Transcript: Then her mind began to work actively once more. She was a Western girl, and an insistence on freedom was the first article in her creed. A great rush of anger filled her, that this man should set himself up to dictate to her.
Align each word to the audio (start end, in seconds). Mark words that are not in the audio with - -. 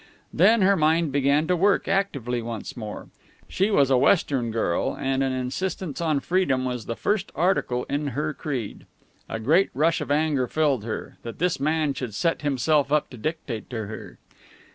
Then 0.33 0.63
her 0.63 0.75
mind 0.75 1.11
began 1.11 1.45
to 1.45 1.55
work 1.55 1.87
actively 1.87 2.41
once 2.41 2.75
more. 2.75 3.09
She 3.47 3.69
was 3.69 3.91
a 3.91 3.97
Western 3.99 4.49
girl, 4.49 4.97
and 4.99 5.21
an 5.21 5.31
insistence 5.31 6.01
on 6.01 6.21
freedom 6.21 6.65
was 6.65 6.87
the 6.87 6.95
first 6.95 7.31
article 7.35 7.83
in 7.87 8.07
her 8.17 8.33
creed. 8.33 8.87
A 9.29 9.39
great 9.39 9.69
rush 9.75 10.01
of 10.01 10.09
anger 10.09 10.47
filled 10.47 10.85
her, 10.85 11.19
that 11.21 11.37
this 11.37 11.59
man 11.59 11.93
should 11.93 12.15
set 12.15 12.41
himself 12.41 12.91
up 12.91 13.11
to 13.11 13.17
dictate 13.17 13.69
to 13.69 13.85
her. 13.85 14.17